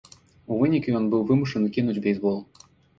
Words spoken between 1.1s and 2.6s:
быў вымушаны кінуць бейсбол.